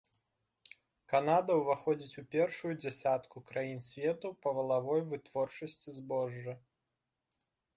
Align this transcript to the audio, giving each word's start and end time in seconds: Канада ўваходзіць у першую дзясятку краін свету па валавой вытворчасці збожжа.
Канада 1.11 1.57
ўваходзіць 1.57 2.19
у 2.21 2.23
першую 2.35 2.71
дзясятку 2.83 3.43
краін 3.51 3.79
свету 3.91 4.27
па 4.47 4.57
валавой 4.61 5.01
вытворчасці 5.13 5.89
збожжа. 5.99 6.53